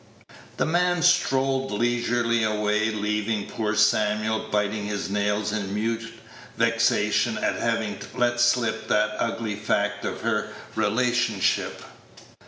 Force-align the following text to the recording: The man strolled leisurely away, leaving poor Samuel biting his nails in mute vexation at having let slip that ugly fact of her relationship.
The 0.57 0.65
man 0.65 1.03
strolled 1.03 1.69
leisurely 1.71 2.41
away, 2.43 2.89
leaving 2.89 3.45
poor 3.45 3.75
Samuel 3.75 4.47
biting 4.51 4.87
his 4.87 5.11
nails 5.11 5.51
in 5.51 5.75
mute 5.75 6.11
vexation 6.57 7.37
at 7.37 7.57
having 7.57 7.99
let 8.15 8.39
slip 8.41 8.87
that 8.87 9.11
ugly 9.19 9.55
fact 9.55 10.03
of 10.03 10.21
her 10.21 10.53
relationship. 10.73 11.83